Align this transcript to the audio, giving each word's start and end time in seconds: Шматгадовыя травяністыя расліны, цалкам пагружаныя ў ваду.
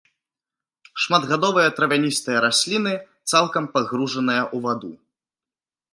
Шматгадовыя 1.03 1.69
травяністыя 1.79 2.37
расліны, 2.47 2.93
цалкам 3.33 3.63
пагружаныя 3.77 4.43
ў 4.55 4.65
ваду. 4.65 4.91